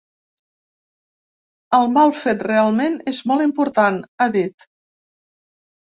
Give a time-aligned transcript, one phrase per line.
[1.79, 4.71] “El mal fet realment és molt important”, ha dit.